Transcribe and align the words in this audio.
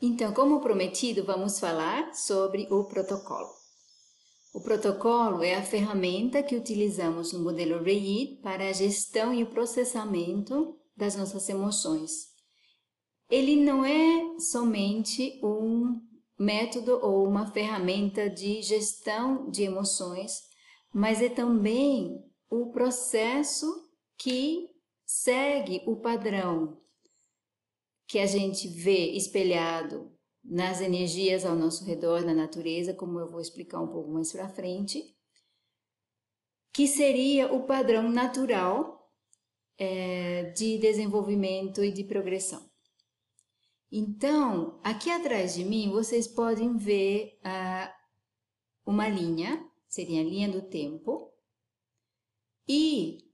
Então, 0.00 0.32
como 0.32 0.60
prometido, 0.60 1.24
vamos 1.24 1.58
falar 1.58 2.14
sobre 2.14 2.66
o 2.70 2.84
protocolo. 2.84 3.48
O 4.52 4.60
protocolo 4.60 5.42
é 5.42 5.54
a 5.54 5.62
ferramenta 5.62 6.42
que 6.42 6.56
utilizamos 6.56 7.32
no 7.32 7.40
modelo 7.40 7.82
REID 7.82 8.40
para 8.42 8.68
a 8.68 8.72
gestão 8.72 9.32
e 9.32 9.42
o 9.42 9.50
processamento 9.50 10.78
das 10.96 11.16
nossas 11.16 11.48
emoções. 11.48 12.28
Ele 13.28 13.56
não 13.56 13.84
é 13.84 14.38
somente 14.38 15.40
um 15.42 16.00
método 16.38 16.98
ou 17.02 17.26
uma 17.26 17.50
ferramenta 17.50 18.28
de 18.30 18.62
gestão 18.62 19.50
de 19.50 19.62
emoções, 19.62 20.42
mas 20.92 21.20
é 21.20 21.28
também 21.28 22.22
o 22.50 22.70
processo 22.70 23.66
que 24.16 24.68
segue 25.04 25.82
o 25.86 25.96
padrão 25.96 26.78
que 28.06 28.18
a 28.18 28.26
gente 28.26 28.68
vê 28.68 29.10
espelhado 29.12 30.12
nas 30.44 30.80
energias 30.80 31.44
ao 31.44 31.56
nosso 31.56 31.84
redor, 31.84 32.24
na 32.24 32.32
natureza, 32.32 32.94
como 32.94 33.18
eu 33.18 33.28
vou 33.28 33.40
explicar 33.40 33.80
um 33.80 33.88
pouco 33.88 34.10
mais 34.10 34.30
para 34.30 34.48
frente, 34.48 35.16
que 36.72 36.86
seria 36.86 37.52
o 37.52 37.64
padrão 37.66 38.08
natural 38.08 39.10
é, 39.78 40.44
de 40.50 40.78
desenvolvimento 40.78 41.82
e 41.82 41.90
de 41.90 42.04
progressão. 42.04 42.64
Então, 43.90 44.80
aqui 44.82 45.10
atrás 45.10 45.54
de 45.54 45.64
mim, 45.64 45.90
vocês 45.90 46.26
podem 46.28 46.76
ver 46.76 47.38
ah, 47.42 47.94
uma 48.84 49.08
linha, 49.08 49.64
seria 49.88 50.20
a 50.20 50.24
linha 50.24 50.48
do 50.48 50.62
tempo, 50.62 51.32
e 52.68 53.25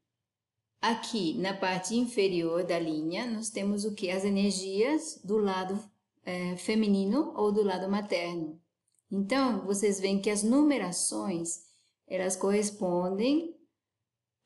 Aqui 0.82 1.34
na 1.38 1.54
parte 1.54 1.94
inferior 1.94 2.64
da 2.64 2.76
linha, 2.76 3.24
nós 3.30 3.50
temos 3.50 3.84
o 3.84 3.94
que? 3.94 4.10
As 4.10 4.24
energias 4.24 5.20
do 5.22 5.38
lado 5.38 5.78
é, 6.24 6.56
feminino 6.56 7.32
ou 7.36 7.52
do 7.52 7.62
lado 7.62 7.88
materno. 7.88 8.60
Então, 9.08 9.64
vocês 9.64 10.00
veem 10.00 10.20
que 10.20 10.28
as 10.28 10.42
numerações, 10.42 11.60
elas 12.04 12.34
correspondem 12.34 13.56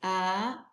à, 0.02 0.66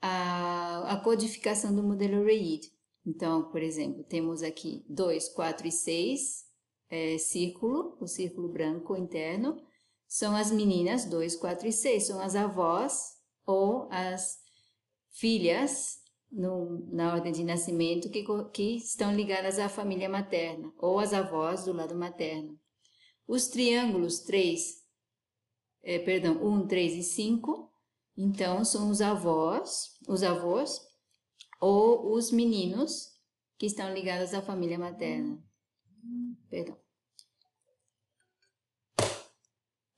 à, 0.00 0.94
à 0.94 0.96
codificação 1.02 1.76
do 1.76 1.82
modelo 1.82 2.24
REID. 2.24 2.72
Então, 3.04 3.50
por 3.50 3.62
exemplo, 3.62 4.02
temos 4.04 4.42
aqui 4.42 4.82
2, 4.88 5.28
4 5.34 5.68
e 5.68 5.72
6, 5.72 6.46
é, 6.88 7.18
círculo, 7.18 7.94
o 8.00 8.06
círculo 8.06 8.48
branco 8.48 8.96
interno, 8.96 9.60
são 10.08 10.34
as 10.34 10.50
meninas 10.50 11.04
2, 11.04 11.36
4 11.36 11.68
e 11.68 11.72
6, 11.72 12.06
são 12.06 12.20
as 12.20 12.34
avós 12.34 13.18
ou 13.44 13.86
as 13.90 14.40
filhas 15.20 16.00
no, 16.32 16.86
na 16.90 17.12
ordem 17.12 17.30
de 17.30 17.44
nascimento 17.44 18.08
que, 18.08 18.24
que 18.52 18.76
estão 18.76 19.14
ligadas 19.14 19.58
à 19.58 19.68
família 19.68 20.08
materna 20.08 20.72
ou 20.78 20.98
às 20.98 21.12
avós 21.12 21.64
do 21.64 21.74
lado 21.74 21.94
materno. 21.94 22.58
Os 23.28 23.48
triângulos 23.48 24.20
3, 24.20 24.82
é, 25.82 25.98
perdão, 25.98 26.42
1, 26.42 26.66
3 26.66 26.94
e 26.94 27.02
5, 27.02 27.70
então 28.16 28.64
são 28.64 28.90
os 28.90 29.02
avós, 29.02 29.98
os 30.08 30.22
avós 30.22 30.80
ou 31.60 32.14
os 32.14 32.32
meninos 32.32 33.10
que 33.58 33.66
estão 33.66 33.92
ligados 33.92 34.32
à 34.32 34.40
família 34.40 34.78
materna. 34.78 35.38
Perdão. 36.48 36.78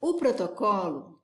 O 0.00 0.14
protocolo 0.14 1.21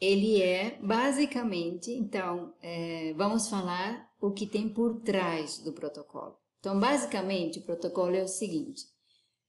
ele 0.00 0.40
é 0.40 0.78
basicamente, 0.80 1.92
então, 1.92 2.54
é, 2.62 3.12
vamos 3.14 3.48
falar 3.48 4.10
o 4.20 4.32
que 4.32 4.46
tem 4.46 4.68
por 4.68 5.00
trás 5.02 5.58
do 5.58 5.72
protocolo. 5.72 6.38
Então, 6.58 6.78
basicamente, 6.80 7.58
o 7.58 7.64
protocolo 7.64 8.16
é 8.16 8.22
o 8.22 8.28
seguinte: 8.28 8.82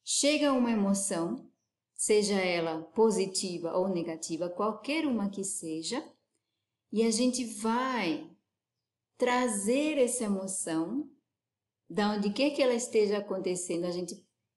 chega 0.03 0.51
uma 0.51 0.71
emoção, 0.71 1.49
seja 1.93 2.35
ela 2.35 2.81
positiva 2.81 3.77
ou 3.77 3.87
negativa, 3.87 4.49
qualquer 4.49 5.05
uma 5.05 5.29
que 5.29 5.43
seja, 5.43 6.03
e 6.91 7.03
a 7.03 7.11
gente 7.11 7.45
vai 7.45 8.29
trazer 9.17 9.97
essa 9.97 10.25
emoção, 10.25 11.09
da 11.89 12.11
onde 12.11 12.31
quer 12.31 12.49
que 12.51 12.61
ela 12.61 12.73
esteja 12.73 13.19
acontecendo, 13.19 13.85
a 13.85 13.91
gente 13.91 14.15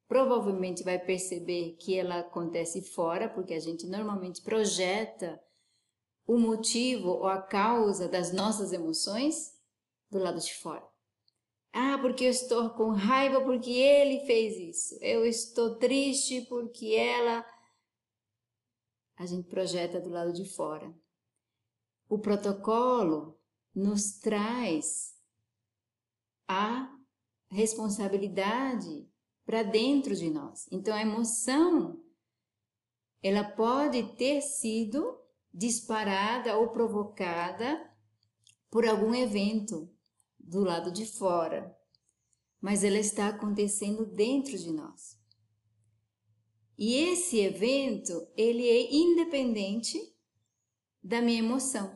provavelmente 0.08 0.82
vai 0.82 0.98
perceber 0.98 1.76
que 1.78 1.96
ela 1.96 2.20
acontece 2.20 2.82
fora, 2.82 3.28
porque 3.28 3.54
a 3.54 3.60
gente 3.60 3.86
normalmente 3.86 4.42
projeta 4.42 5.40
o 6.26 6.38
motivo 6.38 7.08
ou 7.08 7.26
a 7.26 7.40
causa 7.40 8.08
das 8.08 8.32
nossas 8.32 8.72
emoções 8.72 9.54
do 10.10 10.18
lado 10.18 10.40
de 10.40 10.54
fora. 10.54 10.86
Ah, 11.72 11.98
porque 11.98 12.24
eu 12.24 12.30
estou 12.30 12.70
com 12.70 12.90
raiva 12.90 13.40
porque 13.40 13.70
ele 13.70 14.24
fez 14.26 14.56
isso. 14.56 14.96
Eu 15.02 15.26
estou 15.26 15.76
triste 15.76 16.42
porque 16.42 16.94
ela. 16.94 17.44
A 19.16 19.26
gente 19.26 19.48
projeta 19.48 20.00
do 20.00 20.08
lado 20.08 20.32
de 20.32 20.44
fora. 20.54 20.94
O 22.08 22.18
protocolo 22.18 23.38
nos 23.74 24.18
traz 24.18 25.16
a 26.46 26.96
responsabilidade 27.50 29.08
para 29.44 29.62
dentro 29.62 30.14
de 30.14 30.30
nós. 30.30 30.66
Então 30.70 30.94
a 30.94 31.02
emoção 31.02 32.00
ela 33.22 33.42
pode 33.42 34.14
ter 34.16 34.42
sido 34.42 35.23
disparada 35.54 36.58
ou 36.58 36.70
provocada 36.70 37.88
por 38.68 38.84
algum 38.84 39.14
evento 39.14 39.88
do 40.36 40.64
lado 40.64 40.90
de 40.90 41.06
fora, 41.06 41.72
mas 42.60 42.82
ela 42.82 42.98
está 42.98 43.28
acontecendo 43.28 44.04
dentro 44.04 44.58
de 44.58 44.72
nós. 44.72 45.16
E 46.76 46.96
esse 46.96 47.38
evento, 47.38 48.26
ele 48.36 48.68
é 48.68 48.92
independente 48.92 49.96
da 51.00 51.22
minha 51.22 51.38
emoção. 51.38 51.94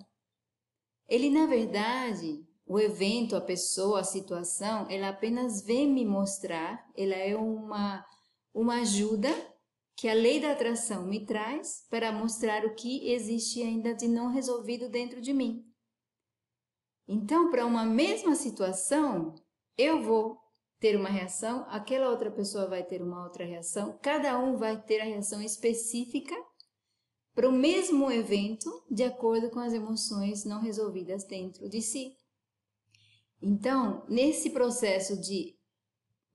Ele, 1.08 1.28
na 1.28 1.47
verdade, 1.47 2.47
o 2.64 2.78
evento, 2.78 3.34
a 3.34 3.41
pessoa, 3.41 4.00
a 4.00 4.04
situação, 4.04 4.86
ela 4.88 5.08
apenas 5.08 5.62
vem 5.62 5.92
me 5.92 6.04
mostrar, 6.04 6.86
ela 6.97 7.16
é 7.16 7.34
uma, 7.34 8.06
uma 8.54 8.82
ajuda 8.82 9.28
que 9.98 10.09
a 10.09 10.14
lei 10.14 10.38
da 10.38 10.53
atração 10.53 11.04
me 11.04 11.26
traz 11.26 11.84
para 11.91 12.12
mostrar 12.12 12.64
o 12.64 12.72
que 12.72 13.10
existe 13.10 13.60
ainda 13.60 13.92
de 13.92 14.06
não 14.06 14.31
resolvido 14.31 14.88
dentro 14.88 15.20
de 15.20 15.34
mim. 15.34 15.66
Então, 17.09 17.50
para 17.50 17.66
uma 17.66 17.84
mesma 17.84 18.36
situação, 18.36 19.34
eu 19.76 20.00
vou 20.00 20.38
ter 20.78 20.94
uma 20.94 21.09
reação, 21.09 21.66
aquela 21.69 22.10
outra 22.10 22.31
pessoa 22.31 22.69
vai 22.69 22.84
ter 22.84 23.03
uma 23.03 23.25
outra 23.25 23.44
reação, 23.44 23.98
cada 24.00 24.38
um 24.38 24.56
vai 24.56 24.81
ter 24.81 25.00
a 25.00 25.04
reação 25.04 25.42
específica 25.42 26.36
para 27.34 27.48
o 27.48 27.53
mesmo 27.53 28.09
evento, 28.09 28.70
de 28.88 29.03
acordo 29.03 29.50
com 29.50 29.59
as 29.59 29.72
emoções 29.72 30.44
não 30.44 30.60
resolvidas 30.60 31.25
dentro 31.25 31.69
de 31.69 31.82
si. 31.82 32.15
Então, 33.42 34.06
nesse 34.09 34.50
processo 34.50 35.20
de 35.20 35.59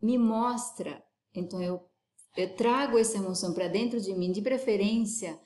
me 0.01 0.17
mostra, 0.17 1.01
então 1.33 1.61
eu 1.61 1.92
eu 2.35 2.55
trago 2.55 2.97
essa 2.97 3.17
emoção 3.17 3.53
para 3.53 3.67
dentro 3.67 4.01
de 4.01 4.13
mim, 4.13 4.31
de 4.31 4.41
preferência 4.41 5.39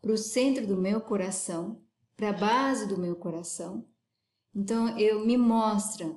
para 0.00 0.12
o 0.12 0.18
centro 0.18 0.66
do 0.66 0.76
meu 0.76 1.00
coração, 1.00 1.80
para 2.16 2.30
a 2.30 2.32
base 2.32 2.86
do 2.86 2.98
meu 2.98 3.16
coração. 3.16 3.86
Então 4.54 4.98
eu 4.98 5.24
me 5.24 5.36
mostra, 5.36 6.14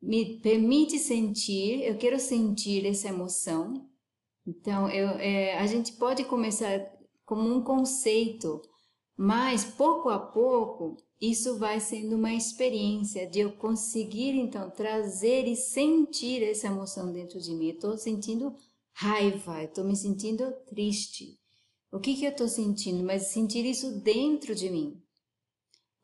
me 0.00 0.40
permite 0.40 0.98
sentir, 0.98 1.82
eu 1.82 1.96
quero 1.98 2.18
sentir 2.18 2.86
essa 2.86 3.08
emoção. 3.08 3.88
Então 4.46 4.88
eu, 4.88 5.08
é, 5.18 5.58
a 5.58 5.66
gente 5.66 5.92
pode 5.92 6.24
começar 6.24 6.80
como 7.24 7.54
um 7.54 7.62
conceito, 7.62 8.62
mas 9.16 9.64
pouco 9.64 10.08
a 10.08 10.18
pouco 10.18 10.96
isso 11.20 11.58
vai 11.58 11.80
sendo 11.80 12.14
uma 12.16 12.32
experiência 12.32 13.28
de 13.28 13.40
eu 13.40 13.52
conseguir 13.52 14.30
então 14.30 14.70
trazer 14.70 15.46
e 15.48 15.56
sentir 15.56 16.42
essa 16.44 16.68
emoção 16.68 17.12
dentro 17.12 17.40
de 17.40 17.52
mim. 17.52 17.70
Estou 17.70 17.98
sentindo 17.98 18.54
raiva, 18.98 19.62
estou 19.62 19.84
me 19.84 19.94
sentindo 19.94 20.50
triste. 20.66 21.38
O 21.92 22.00
que, 22.00 22.16
que 22.16 22.24
eu 22.24 22.30
estou 22.30 22.48
sentindo? 22.48 23.04
Mas 23.04 23.28
sentir 23.28 23.64
isso 23.64 24.00
dentro 24.00 24.56
de 24.56 24.68
mim. 24.68 25.00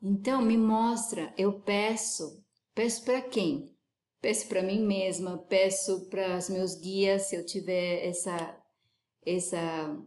Então, 0.01 0.41
me 0.41 0.57
mostra, 0.57 1.33
eu 1.37 1.59
peço. 1.61 2.41
Peço 2.73 3.03
para 3.03 3.21
quem? 3.21 3.75
Peço 4.21 4.47
para 4.47 4.63
mim 4.63 4.79
mesma, 4.79 5.37
peço 5.37 6.09
para 6.09 6.37
os 6.37 6.49
meus 6.49 6.75
guias, 6.75 7.23
se 7.23 7.35
eu 7.35 7.45
tiver 7.45 8.07
essa, 8.07 8.57
essa, 9.25 9.97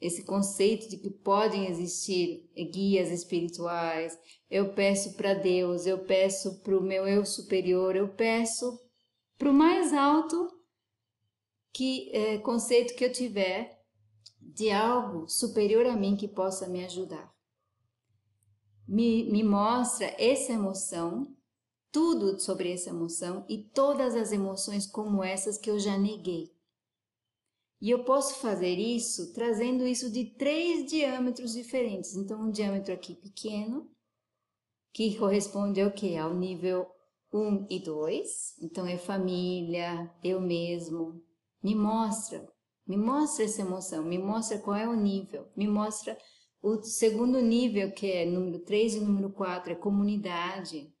esse 0.00 0.24
conceito 0.24 0.88
de 0.88 0.98
que 0.98 1.10
podem 1.10 1.66
existir 1.66 2.48
guias 2.72 3.10
espirituais. 3.10 4.16
Eu 4.48 4.72
peço 4.72 5.14
para 5.14 5.34
Deus, 5.34 5.84
eu 5.84 5.98
peço 6.04 6.62
para 6.62 6.78
o 6.78 6.82
meu 6.82 7.08
eu 7.08 7.26
superior, 7.26 7.96
eu 7.96 8.08
peço 8.08 8.78
para 9.36 9.50
o 9.50 9.54
mais 9.54 9.92
alto 9.92 10.59
que 11.72 12.10
é, 12.14 12.38
conceito 12.38 12.94
que 12.94 13.04
eu 13.04 13.12
tiver 13.12 13.80
de 14.40 14.70
algo 14.70 15.28
superior 15.28 15.86
a 15.86 15.96
mim 15.96 16.16
que 16.16 16.28
possa 16.28 16.68
me 16.68 16.84
ajudar. 16.84 17.32
Me, 18.86 19.30
me 19.30 19.44
mostra 19.44 20.14
essa 20.18 20.52
emoção 20.52 21.36
tudo 21.92 22.38
sobre 22.38 22.72
essa 22.72 22.90
emoção 22.90 23.44
e 23.48 23.58
todas 23.58 24.14
as 24.14 24.32
emoções 24.32 24.86
como 24.86 25.22
essas 25.24 25.58
que 25.58 25.70
eu 25.70 25.78
já 25.78 25.98
neguei. 25.98 26.52
E 27.80 27.90
eu 27.90 28.04
posso 28.04 28.34
fazer 28.40 28.78
isso 28.78 29.32
trazendo 29.32 29.86
isso 29.86 30.10
de 30.10 30.26
três 30.26 30.84
diâmetros 30.88 31.52
diferentes. 31.54 32.14
Então, 32.14 32.42
um 32.42 32.50
diâmetro 32.50 32.92
aqui 32.92 33.14
pequeno, 33.14 33.90
que 34.92 35.16
corresponde 35.16 35.80
ao 35.80 35.90
que? 35.90 36.16
Ao 36.16 36.34
nível 36.34 36.86
1 37.32 37.66
e 37.70 37.78
2. 37.80 38.58
Então, 38.60 38.86
é 38.86 38.98
família, 38.98 40.12
eu 40.22 40.40
mesmo. 40.40 41.22
Me 41.62 41.74
mostra, 41.74 42.46
me 42.86 42.96
mostra 42.96 43.44
essa 43.44 43.60
emoção, 43.60 44.02
me 44.04 44.18
mostra 44.18 44.58
qual 44.58 44.76
é 44.76 44.88
o 44.88 44.94
nível, 44.94 45.48
me 45.54 45.68
mostra 45.68 46.16
o 46.62 46.82
segundo 46.82 47.40
nível, 47.40 47.90
que 47.92 48.10
é 48.10 48.26
número 48.26 48.58
3 48.60 48.96
e 48.96 49.00
número 49.00 49.30
4, 49.30 49.72
é 49.72 49.76
comunidade. 49.76 50.92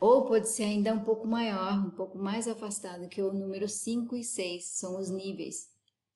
Ou 0.00 0.26
pode 0.26 0.48
ser 0.48 0.64
ainda 0.64 0.92
um 0.92 1.02
pouco 1.02 1.26
maior, 1.26 1.74
um 1.86 1.90
pouco 1.90 2.18
mais 2.18 2.46
afastado, 2.46 3.08
que 3.08 3.22
o 3.22 3.32
número 3.32 3.68
5 3.68 4.16
e 4.16 4.24
6, 4.24 4.64
são 4.64 4.98
os 4.98 5.10
níveis. 5.10 5.68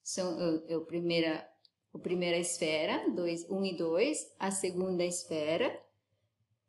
São 0.03 0.63
é, 0.69 0.77
o 0.77 0.85
primeira, 0.85 1.49
a 1.93 1.99
primeira 1.99 2.39
esfera, 2.39 3.05
1 3.09 3.55
um 3.55 3.65
e 3.65 3.77
2, 3.77 4.35
a 4.39 4.51
segunda 4.51 5.05
esfera, 5.05 5.81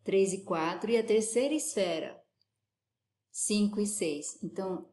3 0.03 0.33
e 0.33 0.43
4, 0.43 0.91
e 0.91 0.97
a 0.97 1.03
terceira 1.03 1.53
esfera, 1.53 2.19
5 3.31 3.79
e 3.79 3.87
6. 3.87 4.43
Então, 4.43 4.92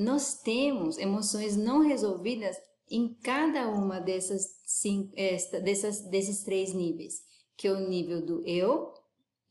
nós 0.00 0.40
temos 0.40 0.96
emoções 0.96 1.58
não 1.58 1.80
resolvidas 1.80 2.56
em 2.90 3.12
cada 3.22 3.68
uma 3.68 4.00
dessas, 4.00 4.58
cinco, 4.64 5.12
esta, 5.14 5.60
dessas, 5.60 6.00
desses 6.08 6.42
três 6.42 6.72
níveis, 6.72 7.22
que 7.54 7.68
é 7.68 7.72
o 7.72 7.86
nível 7.86 8.24
do 8.24 8.42
eu 8.46 8.94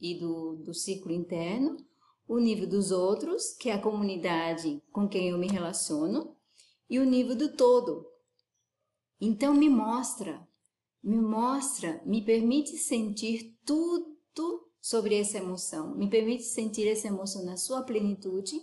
e 0.01 0.17
do, 0.17 0.55
do 0.55 0.73
ciclo 0.73 1.11
interno, 1.11 1.77
o 2.27 2.39
nível 2.39 2.67
dos 2.67 2.89
outros, 2.89 3.53
que 3.59 3.69
é 3.69 3.73
a 3.73 3.81
comunidade 3.81 4.81
com 4.91 5.07
quem 5.07 5.29
eu 5.29 5.37
me 5.37 5.47
relaciono, 5.47 6.35
e 6.89 6.97
o 6.97 7.05
nível 7.05 7.35
do 7.35 7.55
todo. 7.55 8.07
Então 9.21 9.53
me 9.53 9.69
mostra, 9.69 10.47
me 11.03 11.21
mostra, 11.21 12.01
me 12.03 12.25
permite 12.25 12.75
sentir 12.75 13.55
tudo 13.63 14.17
sobre 14.81 15.13
essa 15.13 15.37
emoção, 15.37 15.95
me 15.95 16.09
permite 16.09 16.43
sentir 16.43 16.87
essa 16.87 17.07
emoção 17.07 17.45
na 17.45 17.55
sua 17.55 17.83
plenitude 17.83 18.59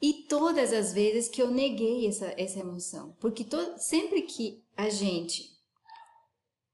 e 0.00 0.24
todas 0.28 0.72
as 0.72 0.92
vezes 0.92 1.28
que 1.28 1.42
eu 1.42 1.50
neguei 1.50 2.06
essa, 2.06 2.34
essa 2.36 2.60
emoção. 2.60 3.14
Porque 3.20 3.44
to, 3.44 3.58
sempre 3.76 4.22
que 4.22 4.62
a 4.76 4.88
gente 4.88 5.54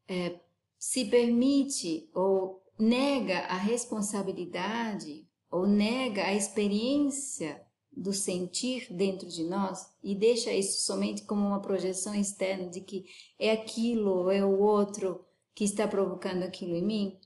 é, 0.09 0.39
se 0.79 1.05
permite 1.07 2.09
ou 2.15 2.63
nega 2.79 3.41
a 3.41 3.57
responsabilidade 3.57 5.27
ou 5.51 5.67
nega 5.67 6.25
a 6.25 6.35
experiência 6.35 7.65
do 7.91 8.13
sentir 8.13 8.93
dentro 8.93 9.27
de 9.27 9.43
nós 9.43 9.91
e 10.05 10.15
deixa 10.15 10.53
isso 10.53 10.85
somente 10.85 11.23
como 11.23 11.47
uma 11.47 11.63
projeção 11.63 12.15
externa 12.15 12.69
de 12.69 12.83
que 12.83 13.07
é 13.39 13.51
aquilo 13.51 14.11
ou 14.11 14.31
é 14.31 14.45
o 14.45 14.61
outro 14.61 15.25
que 15.55 15.65
está 15.65 15.89
provocando 15.89 16.43
aquilo 16.43 16.77
em 16.77 16.85
mim, 16.85 17.19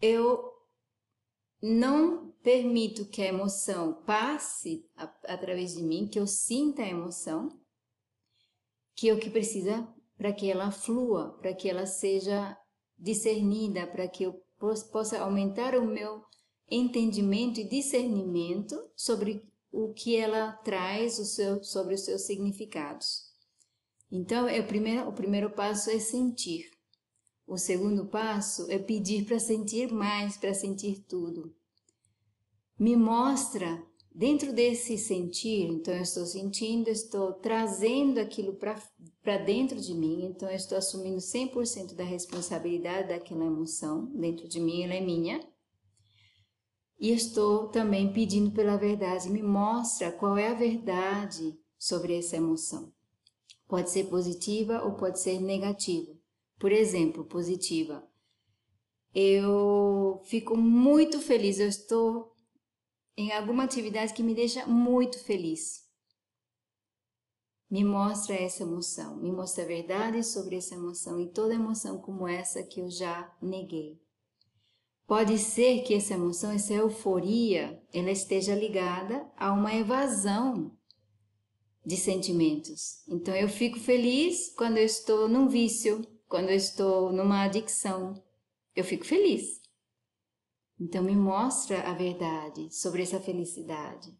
eu 0.00 0.51
não 1.62 2.32
permito 2.42 3.06
que 3.06 3.22
a 3.22 3.28
emoção 3.28 4.02
passe 4.04 4.84
a, 4.96 5.04
através 5.28 5.74
de 5.74 5.82
mim, 5.82 6.08
que 6.08 6.18
eu 6.18 6.26
sinta 6.26 6.82
a 6.82 6.88
emoção, 6.88 7.48
que 8.96 9.08
é 9.08 9.14
o 9.14 9.18
que 9.18 9.30
precisa 9.30 9.86
para 10.16 10.32
que 10.32 10.50
ela 10.50 10.70
flua, 10.70 11.38
para 11.40 11.54
que 11.54 11.68
ela 11.68 11.86
seja 11.86 12.56
discernida, 12.98 13.86
para 13.86 14.08
que 14.08 14.24
eu 14.24 14.42
possa 14.90 15.20
aumentar 15.20 15.76
o 15.76 15.84
meu 15.84 16.22
entendimento 16.70 17.60
e 17.60 17.68
discernimento 17.68 18.76
sobre 18.96 19.42
o 19.70 19.92
que 19.92 20.16
ela 20.16 20.52
traz 20.64 21.18
o 21.18 21.24
seu, 21.24 21.62
sobre 21.62 21.94
os 21.94 22.04
seus 22.04 22.22
significados. 22.22 23.30
Então, 24.10 24.46
é 24.46 24.60
o, 24.60 24.66
primeiro, 24.66 25.08
o 25.08 25.12
primeiro 25.12 25.50
passo 25.50 25.90
é 25.90 25.98
sentir. 25.98 26.70
O 27.46 27.58
segundo 27.58 28.06
passo 28.06 28.70
é 28.70 28.78
pedir 28.78 29.24
para 29.24 29.38
sentir 29.38 29.92
mais, 29.92 30.36
para 30.36 30.54
sentir 30.54 31.04
tudo. 31.08 31.54
Me 32.78 32.96
mostra 32.96 33.84
dentro 34.14 34.52
desse 34.52 34.98
sentir, 34.98 35.68
então 35.68 35.94
eu 35.94 36.02
estou 36.02 36.26
sentindo, 36.26 36.88
estou 36.88 37.32
trazendo 37.32 38.18
aquilo 38.18 38.54
para 38.54 39.38
dentro 39.38 39.80
de 39.80 39.94
mim, 39.94 40.26
então 40.26 40.48
eu 40.48 40.56
estou 40.56 40.76
assumindo 40.76 41.18
100% 41.18 41.94
da 41.94 42.04
responsabilidade 42.04 43.08
daquela 43.08 43.44
emoção 43.44 44.06
dentro 44.14 44.48
de 44.48 44.60
mim, 44.60 44.82
ela 44.82 44.94
é 44.94 45.00
minha. 45.00 45.40
E 46.98 47.10
estou 47.10 47.68
também 47.68 48.12
pedindo 48.12 48.52
pela 48.52 48.76
verdade, 48.76 49.28
me 49.28 49.42
mostra 49.42 50.12
qual 50.12 50.38
é 50.38 50.48
a 50.48 50.54
verdade 50.54 51.58
sobre 51.78 52.16
essa 52.16 52.36
emoção. 52.36 52.92
Pode 53.66 53.90
ser 53.90 54.04
positiva 54.04 54.84
ou 54.84 54.92
pode 54.92 55.18
ser 55.18 55.40
negativa. 55.40 56.21
Por 56.62 56.70
exemplo, 56.70 57.24
positiva. 57.24 58.08
Eu 59.12 60.20
fico 60.22 60.56
muito 60.56 61.18
feliz, 61.18 61.58
eu 61.58 61.66
estou 61.66 62.36
em 63.16 63.32
alguma 63.32 63.64
atividade 63.64 64.14
que 64.14 64.22
me 64.22 64.32
deixa 64.32 64.64
muito 64.64 65.18
feliz. 65.18 65.80
Me 67.68 67.82
mostra 67.82 68.36
essa 68.36 68.62
emoção, 68.62 69.16
me 69.16 69.32
mostra 69.32 69.64
a 69.64 69.66
verdade 69.66 70.22
sobre 70.22 70.54
essa 70.54 70.76
emoção 70.76 71.20
e 71.20 71.32
toda 71.32 71.52
emoção 71.52 71.98
como 71.98 72.28
essa 72.28 72.62
que 72.62 72.78
eu 72.78 72.88
já 72.88 73.36
neguei. 73.42 74.00
Pode 75.04 75.38
ser 75.38 75.82
que 75.82 75.94
essa 75.94 76.14
emoção, 76.14 76.52
essa 76.52 76.72
euforia, 76.72 77.82
ela 77.92 78.12
esteja 78.12 78.54
ligada 78.54 79.28
a 79.36 79.52
uma 79.52 79.74
evasão 79.74 80.78
de 81.84 81.96
sentimentos. 81.96 83.02
Então 83.08 83.34
eu 83.34 83.48
fico 83.48 83.80
feliz 83.80 84.54
quando 84.56 84.76
eu 84.76 84.84
estou 84.84 85.28
num 85.28 85.48
vício, 85.48 86.06
quando 86.32 86.48
eu 86.48 86.56
estou 86.56 87.12
numa 87.12 87.44
adicção. 87.44 88.14
Eu 88.74 88.82
fico 88.82 89.04
feliz. 89.04 89.60
Então 90.80 91.04
me 91.04 91.14
mostra 91.14 91.82
a 91.82 91.92
verdade 91.92 92.74
sobre 92.74 93.02
essa 93.02 93.20
felicidade. 93.20 94.10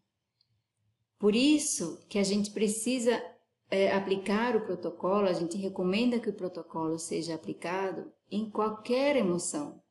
Por 1.17 1.35
isso 1.35 2.05
que 2.07 2.19
a 2.19 2.23
gente 2.23 2.51
precisa 2.51 3.19
é, 3.67 3.91
aplicar 3.91 4.55
o 4.55 4.63
protocolo, 4.63 5.27
a 5.27 5.33
gente 5.33 5.57
recomenda 5.57 6.19
que 6.19 6.29
o 6.29 6.35
protocolo 6.35 6.99
seja 6.99 7.33
aplicado 7.33 8.13
em 8.29 8.47
qualquer 8.47 9.15
emoção 9.15 9.83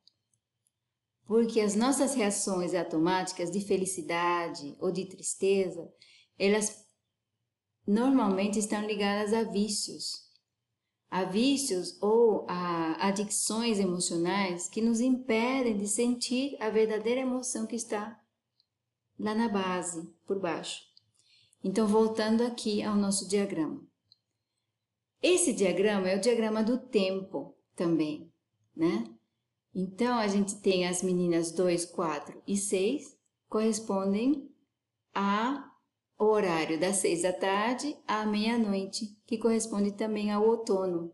porque 1.25 1.61
as 1.61 1.75
nossas 1.75 2.13
reações 2.13 2.73
automáticas 2.73 3.49
de 3.49 3.61
felicidade 3.61 4.75
ou 4.79 4.91
de 4.91 5.05
tristeza, 5.05 5.89
elas 6.37 6.85
normalmente 7.87 8.59
estão 8.59 8.85
ligadas 8.85 9.33
a 9.33 9.43
vícios. 9.43 10.22
A 11.13 11.25
vícios 11.25 11.95
ou 12.01 12.43
a 12.49 13.07
adicções 13.07 13.77
emocionais 13.77 14.67
que 14.67 14.81
nos 14.81 14.99
impedem 14.99 15.77
de 15.77 15.87
sentir 15.87 16.57
a 16.59 16.71
verdadeira 16.71 17.21
emoção 17.21 17.67
que 17.67 17.75
está 17.75 18.19
lá 19.19 19.35
na 19.35 19.47
base, 19.47 20.11
por 20.25 20.39
baixo. 20.39 20.81
Então, 21.63 21.85
voltando 21.85 22.41
aqui 22.41 22.81
ao 22.81 22.95
nosso 22.95 23.27
diagrama. 23.27 23.79
Esse 25.21 25.53
diagrama 25.53 26.09
é 26.09 26.17
o 26.17 26.19
diagrama 26.19 26.63
do 26.63 26.79
tempo 26.79 27.55
também, 27.75 28.33
né? 28.75 29.07
Então, 29.71 30.17
a 30.17 30.27
gente 30.27 30.61
tem 30.61 30.87
as 30.87 31.03
meninas 31.03 31.51
2, 31.51 31.85
4 31.85 32.41
e 32.47 32.57
6, 32.57 33.15
correspondem 33.47 34.49
ao 36.17 36.27
horário 36.29 36.79
das 36.79 36.97
6 36.97 37.23
da 37.23 37.33
tarde 37.33 37.97
à 38.07 38.25
meia-noite, 38.25 39.17
que 39.25 39.37
corresponde 39.37 39.91
também 39.91 40.31
ao 40.31 40.47
outono. 40.47 41.13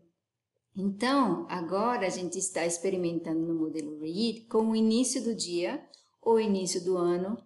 Então, 0.76 1.46
agora 1.48 2.06
a 2.06 2.10
gente 2.10 2.38
está 2.38 2.64
experimentando 2.64 3.40
no 3.40 3.54
modelo 3.54 3.98
REID 3.98 4.46
com 4.46 4.70
o 4.70 4.76
início 4.76 5.22
do 5.22 5.34
dia 5.34 5.84
ou 6.22 6.38
início 6.38 6.84
do 6.84 6.96
ano 6.96 7.36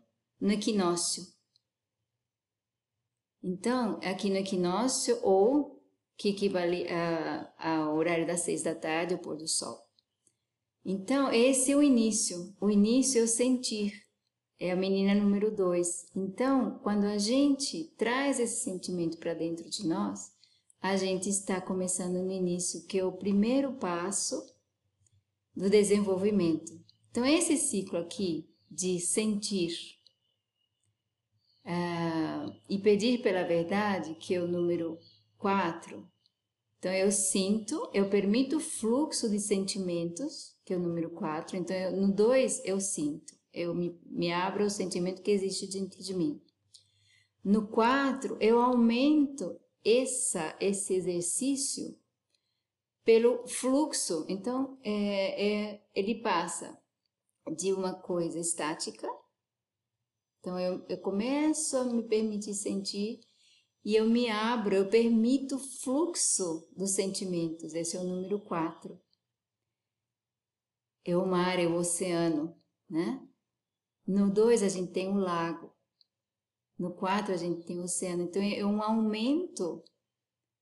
no 0.41 0.53
equinócio. 0.53 1.23
Então, 3.43 3.99
aqui 4.03 4.29
no 4.29 4.37
equinócio 4.37 5.19
ou 5.23 5.83
que 6.17 6.29
equivale 6.31 6.87
ao 7.59 7.97
horário 7.97 8.27
das 8.27 8.41
6 8.41 8.63
da 8.63 8.75
tarde, 8.75 9.15
o 9.15 9.19
pôr 9.19 9.37
do 9.37 9.49
sol. 9.49 9.79
Então, 10.85 11.33
esse 11.33 11.73
é 11.73 11.77
o 11.77 11.83
início. 11.83 12.55
O 12.61 12.71
início 12.71 13.21
é 13.21 13.25
o 13.25 13.29
sentir. 13.29 14.04
É 14.59 14.71
a 14.71 14.77
menina 14.77 15.15
número 15.15 15.55
dois. 15.55 16.07
Então, 16.15 16.79
quando 16.83 17.05
a 17.05 17.19
gente 17.19 17.93
traz 17.97 18.39
esse 18.39 18.63
sentimento 18.63 19.19
para 19.19 19.35
dentro 19.35 19.69
de 19.69 19.87
nós, 19.87 20.33
a 20.81 20.97
gente 20.97 21.29
está 21.29 21.61
começando 21.61 22.23
no 22.23 22.31
início, 22.31 22.87
que 22.87 22.99
é 22.99 23.05
o 23.05 23.13
primeiro 23.13 23.73
passo 23.75 24.45
do 25.57 25.69
desenvolvimento. 25.69 26.73
Então, 27.11 27.25
esse 27.25 27.57
ciclo 27.57 27.99
aqui 27.99 28.49
de 28.71 29.01
sentir 29.01 29.99
uh, 31.65 32.55
e 32.69 32.79
pedir 32.79 33.23
pela 33.23 33.45
verdade, 33.45 34.15
que 34.17 34.35
é 34.35 34.41
o 34.41 34.49
número 34.49 34.99
4. 35.39 36.09
Então, 36.79 36.93
eu 36.93 37.11
sinto, 37.11 37.91
eu 37.95 38.09
permito 38.11 38.59
o 38.59 38.61
fluxo 38.61 39.29
de 39.31 39.41
sentimentos 39.41 40.55
que 40.65 40.73
é 40.73 40.77
o 40.77 40.81
número 40.81 41.11
4. 41.11 41.57
Então, 41.57 41.77
eu, 41.77 41.93
no 41.93 42.13
2 42.13 42.63
eu 42.65 42.81
sinto, 42.81 43.35
eu 43.55 43.75
me, 43.75 43.99
me 44.05 44.33
abro 44.33 44.65
ao 44.65 44.71
sentimento 44.71 45.23
que 45.23 45.31
existe 45.31 45.69
dentro 45.69 46.03
de 46.03 46.13
mim. 46.13 46.43
No 47.43 47.69
4, 47.69 48.37
eu 48.41 48.61
aumento 48.61 49.61
essa, 49.85 50.57
esse 50.61 50.95
exercício 50.95 51.97
pelo 53.05 53.47
fluxo. 53.47 54.25
Então, 54.29 54.79
é, 54.83 55.73
é, 55.73 55.87
ele 55.95 56.21
passa 56.21 56.77
de 57.57 57.73
uma 57.73 57.95
coisa 57.95 58.41
estática. 58.41 59.07
Então, 60.41 60.59
eu, 60.59 60.85
eu 60.89 60.99
começo 60.99 61.77
a 61.77 61.85
me 61.85 62.03
permitir 62.03 62.55
sentir 62.55 63.21
e 63.85 63.95
eu 63.95 64.09
me 64.09 64.31
abro, 64.31 64.75
eu 64.75 64.89
permito 64.89 65.57
o 65.57 65.59
fluxo 65.59 66.67
dos 66.75 66.93
sentimentos. 66.93 67.75
Esse 67.75 67.97
é 67.97 68.01
o 68.01 68.05
número 68.05 68.41
4. 68.41 68.99
É 71.05 71.15
o 71.15 71.27
mar, 71.27 71.59
é 71.59 71.67
o 71.67 71.75
oceano, 71.75 72.57
né? 72.89 73.29
No 74.07 74.31
2 74.31 74.63
a 74.63 74.69
gente 74.69 74.93
tem 74.93 75.09
o 75.09 75.17
lago. 75.17 75.73
No 76.79 76.93
4 76.93 77.33
a 77.33 77.37
gente 77.37 77.65
tem 77.65 77.79
o 77.79 77.85
oceano. 77.85 78.23
Então 78.23 78.43
é 78.43 78.65
um 78.65 78.83
aumento 78.83 79.83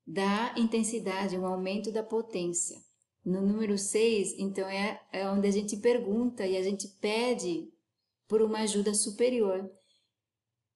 da 0.05 0.53
intensidade, 0.57 1.37
um 1.37 1.45
aumento 1.45 1.91
da 1.91 2.03
potência. 2.03 2.81
No 3.25 3.41
número 3.41 3.77
6, 3.77 4.35
então 4.37 4.67
é, 4.67 5.01
é 5.11 5.29
onde 5.29 5.47
a 5.47 5.51
gente 5.51 5.77
pergunta 5.77 6.45
e 6.45 6.57
a 6.57 6.61
gente 6.61 6.89
pede 6.99 7.71
por 8.27 8.41
uma 8.41 8.59
ajuda 8.59 8.93
superior, 8.93 9.71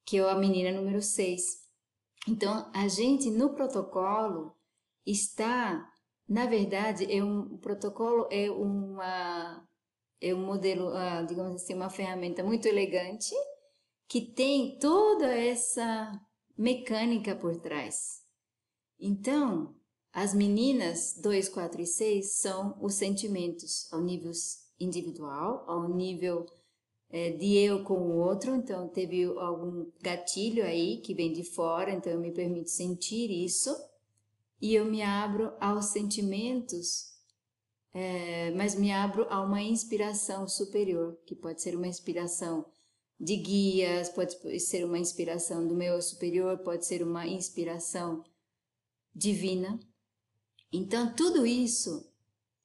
que 0.05 0.17
é 0.17 0.29
a 0.29 0.35
menina 0.35 0.71
número 0.71 1.01
6. 1.01 1.67
Então 2.27 2.71
a 2.73 2.87
gente 2.87 3.29
no 3.29 3.53
protocolo 3.53 4.55
está, 5.05 5.91
na 6.27 6.45
verdade, 6.45 7.11
é 7.11 7.21
um 7.21 7.55
o 7.55 7.57
protocolo 7.57 8.27
é 8.31 8.49
uma 8.49 9.66
é 10.21 10.33
um 10.33 10.45
modelo, 10.45 10.89
uh, 10.89 11.25
digamos 11.27 11.55
assim, 11.55 11.73
uma 11.73 11.89
ferramenta 11.89 12.43
muito 12.43 12.67
elegante 12.67 13.33
que 14.07 14.21
tem 14.21 14.77
toda 14.79 15.27
essa 15.33 16.11
mecânica 16.57 17.35
por 17.35 17.57
trás. 17.57 18.21
Então, 18.99 19.75
as 20.11 20.33
meninas 20.33 21.13
2, 21.21 21.49
4 21.49 21.81
e 21.81 21.85
6 21.85 22.39
são 22.39 22.77
os 22.81 22.95
sentimentos 22.95 23.91
ao 23.91 24.01
nível 24.01 24.31
individual, 24.79 25.63
ao 25.67 25.89
nível 25.89 26.45
é, 27.09 27.31
de 27.31 27.55
eu 27.57 27.83
com 27.83 27.95
o 27.95 28.17
outro. 28.17 28.55
Então, 28.55 28.87
teve 28.87 29.25
algum 29.25 29.91
gatilho 30.01 30.63
aí 30.63 31.01
que 31.01 31.13
vem 31.13 31.31
de 31.33 31.43
fora, 31.43 31.91
então 31.91 32.11
eu 32.11 32.19
me 32.19 32.31
permito 32.31 32.69
sentir 32.69 33.29
isso 33.29 33.75
e 34.59 34.73
eu 34.73 34.85
me 34.85 35.03
abro 35.03 35.53
aos 35.59 35.87
sentimentos 35.87 37.16
é, 37.99 38.51
mas 38.51 38.75
me 38.75 38.91
abro 38.91 39.25
a 39.27 39.41
uma 39.41 39.59
inspiração 39.59 40.47
superior, 40.47 41.17
que 41.25 41.33
pode 41.33 41.63
ser 41.63 41.75
uma 41.75 41.87
inspiração 41.87 42.63
de 43.19 43.35
guias, 43.37 44.07
pode 44.07 44.59
ser 44.59 44.85
uma 44.85 44.99
inspiração 44.99 45.67
do 45.67 45.73
meu 45.73 45.99
superior, 45.99 46.59
pode 46.59 46.85
ser 46.85 47.01
uma 47.01 47.25
inspiração 47.25 48.23
divina. 49.15 49.79
Então, 50.71 51.11
tudo 51.15 51.43
isso, 51.43 52.07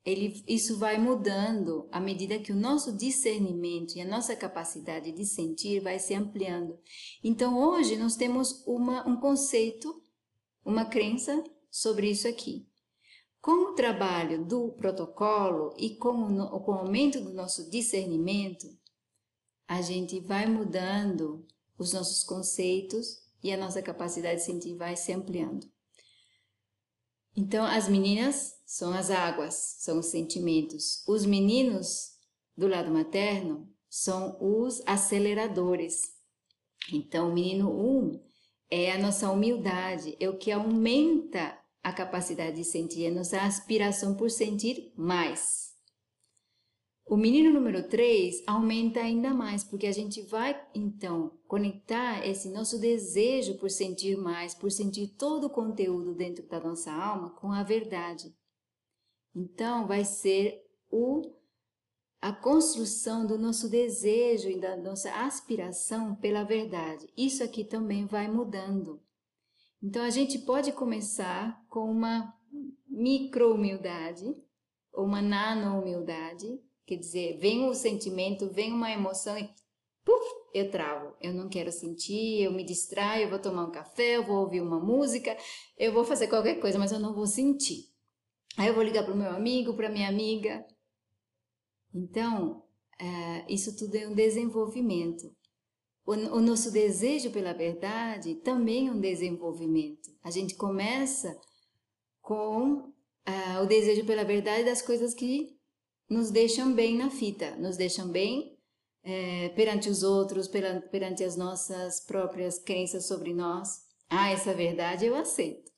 ele, 0.04 0.44
isso 0.46 0.76
vai 0.76 0.98
mudando 0.98 1.88
à 1.90 1.98
medida 1.98 2.38
que 2.38 2.52
o 2.52 2.56
nosso 2.56 2.94
discernimento 2.94 3.96
e 3.96 4.02
a 4.02 4.06
nossa 4.06 4.36
capacidade 4.36 5.12
de 5.12 5.24
sentir 5.24 5.80
vai 5.80 5.98
se 5.98 6.12
ampliando. 6.12 6.78
Então, 7.24 7.58
hoje 7.58 7.96
nós 7.96 8.16
temos 8.16 8.62
uma, 8.66 9.08
um 9.08 9.18
conceito, 9.18 9.98
uma 10.62 10.84
crença 10.84 11.42
sobre 11.70 12.10
isso 12.10 12.28
aqui. 12.28 12.70
Com 13.42 13.72
o 13.72 13.74
trabalho 13.74 14.44
do 14.44 14.70
protocolo 14.70 15.74
e 15.76 15.96
com 15.96 16.40
o, 16.40 16.60
com 16.60 16.70
o 16.70 16.74
aumento 16.76 17.20
do 17.20 17.34
nosso 17.34 17.68
discernimento, 17.68 18.68
a 19.66 19.82
gente 19.82 20.20
vai 20.20 20.46
mudando 20.46 21.44
os 21.76 21.92
nossos 21.92 22.22
conceitos 22.22 23.20
e 23.42 23.52
a 23.52 23.56
nossa 23.56 23.82
capacidade 23.82 24.46
de 24.60 24.74
vai 24.76 24.96
se 24.96 25.12
ampliando. 25.12 25.68
Então, 27.36 27.64
as 27.64 27.88
meninas 27.88 28.54
são 28.64 28.92
as 28.92 29.10
águas, 29.10 29.54
são 29.80 29.98
os 29.98 30.06
sentimentos. 30.06 31.02
Os 31.08 31.26
meninos 31.26 32.12
do 32.56 32.68
lado 32.68 32.92
materno 32.92 33.68
são 33.90 34.36
os 34.40 34.80
aceleradores. 34.86 36.12
Então, 36.92 37.30
o 37.30 37.32
menino 37.32 37.72
1 37.72 37.98
um 37.98 38.24
é 38.70 38.92
a 38.92 38.98
nossa 38.98 39.28
humildade, 39.28 40.16
é 40.20 40.28
o 40.28 40.38
que 40.38 40.52
aumenta 40.52 41.58
a 41.82 41.92
capacidade 41.92 42.56
de 42.56 42.64
sentir, 42.64 43.06
é 43.06 43.10
nossa 43.10 43.40
aspiração 43.40 44.14
por 44.14 44.30
sentir 44.30 44.92
mais. 44.96 45.72
O 47.04 47.16
menino 47.16 47.52
número 47.52 47.88
3 47.88 48.44
aumenta 48.46 49.00
ainda 49.00 49.34
mais, 49.34 49.64
porque 49.64 49.86
a 49.86 49.92
gente 49.92 50.22
vai 50.22 50.58
então 50.74 51.38
conectar 51.46 52.26
esse 52.26 52.48
nosso 52.48 52.78
desejo 52.78 53.58
por 53.58 53.68
sentir 53.68 54.16
mais, 54.16 54.54
por 54.54 54.70
sentir 54.70 55.08
todo 55.08 55.48
o 55.48 55.50
conteúdo 55.50 56.14
dentro 56.14 56.46
da 56.48 56.60
nossa 56.60 56.92
alma 56.92 57.30
com 57.30 57.52
a 57.52 57.62
verdade. 57.62 58.32
Então 59.34 59.86
vai 59.86 60.04
ser 60.04 60.64
o 60.90 61.22
a 62.20 62.32
construção 62.32 63.26
do 63.26 63.36
nosso 63.36 63.68
desejo 63.68 64.48
e 64.48 64.60
da 64.60 64.76
nossa 64.76 65.10
aspiração 65.10 66.14
pela 66.14 66.44
verdade. 66.44 67.12
Isso 67.16 67.42
aqui 67.42 67.64
também 67.64 68.06
vai 68.06 68.30
mudando. 68.30 69.02
Então 69.82 70.04
a 70.04 70.10
gente 70.10 70.38
pode 70.38 70.70
começar 70.72 71.60
com 71.68 71.90
uma 71.90 72.32
micro-humildade 72.88 74.36
ou 74.92 75.04
uma 75.04 75.20
nano-humildade, 75.20 76.60
quer 76.86 76.96
dizer, 76.96 77.38
vem 77.38 77.64
um 77.64 77.74
sentimento, 77.74 78.52
vem 78.52 78.72
uma 78.72 78.92
emoção 78.92 79.36
e 79.36 79.50
puf, 80.04 80.24
eu 80.54 80.70
travo. 80.70 81.16
Eu 81.20 81.34
não 81.34 81.48
quero 81.48 81.72
sentir, 81.72 82.42
eu 82.42 82.52
me 82.52 82.62
distraio, 82.62 83.24
eu 83.24 83.30
vou 83.30 83.38
tomar 83.38 83.64
um 83.64 83.72
café, 83.72 84.16
eu 84.16 84.24
vou 84.24 84.42
ouvir 84.42 84.60
uma 84.60 84.78
música, 84.78 85.36
eu 85.76 85.92
vou 85.92 86.04
fazer 86.04 86.28
qualquer 86.28 86.60
coisa, 86.60 86.78
mas 86.78 86.92
eu 86.92 87.00
não 87.00 87.14
vou 87.14 87.26
sentir. 87.26 87.90
Aí 88.56 88.68
eu 88.68 88.74
vou 88.74 88.84
ligar 88.84 89.04
para 89.04 89.14
o 89.14 89.16
meu 89.16 89.30
amigo, 89.30 89.74
para 89.74 89.88
minha 89.88 90.08
amiga. 90.08 90.64
Então, 91.94 92.62
é, 93.00 93.52
isso 93.52 93.76
tudo 93.76 93.96
é 93.96 94.06
um 94.06 94.14
desenvolvimento. 94.14 95.34
O, 96.04 96.12
o 96.12 96.40
nosso 96.40 96.70
desejo 96.70 97.30
pela 97.30 97.52
verdade 97.52 98.34
também 98.36 98.88
é 98.88 98.92
um 98.92 99.00
desenvolvimento. 99.00 100.10
A 100.22 100.30
gente 100.30 100.54
começa 100.54 101.36
com 102.20 102.74
uh, 102.74 103.62
o 103.62 103.66
desejo 103.66 104.04
pela 104.04 104.24
verdade 104.24 104.64
das 104.64 104.82
coisas 104.82 105.14
que 105.14 105.56
nos 106.08 106.30
deixam 106.30 106.72
bem 106.72 106.96
na 106.96 107.10
fita, 107.10 107.56
nos 107.56 107.76
deixam 107.76 108.08
bem 108.08 108.56
é, 109.02 109.48
perante 109.50 109.88
os 109.88 110.02
outros, 110.02 110.46
perante 110.46 111.24
as 111.24 111.36
nossas 111.36 112.04
próprias 112.04 112.58
crenças 112.58 113.06
sobre 113.06 113.32
nós. 113.32 113.80
Ah, 114.08 114.30
essa 114.30 114.54
verdade 114.54 115.06
eu 115.06 115.14
aceito. 115.14 115.72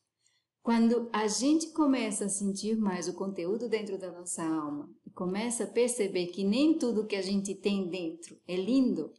Quando 0.62 1.08
a 1.12 1.26
gente 1.28 1.68
começa 1.72 2.24
a 2.24 2.28
sentir 2.28 2.76
mais 2.76 3.06
o 3.06 3.14
conteúdo 3.14 3.68
dentro 3.68 3.98
da 3.98 4.10
nossa 4.10 4.42
alma 4.42 4.90
e 5.06 5.10
começa 5.10 5.64
a 5.64 5.70
perceber 5.70 6.28
que 6.28 6.42
nem 6.42 6.78
tudo 6.78 7.06
que 7.06 7.16
a 7.16 7.22
gente 7.22 7.54
tem 7.54 7.88
dentro 7.88 8.36
é 8.48 8.56
lindo, 8.56 9.12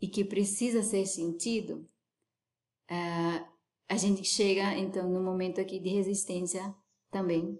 e 0.00 0.08
que 0.08 0.24
precisa 0.24 0.82
ser 0.82 1.06
sentido, 1.06 1.86
uh, 2.90 3.48
a 3.88 3.96
gente 3.96 4.24
chega 4.24 4.76
então 4.76 5.08
no 5.08 5.22
momento 5.22 5.60
aqui 5.60 5.78
de 5.78 5.88
resistência 5.88 6.74
também 7.10 7.58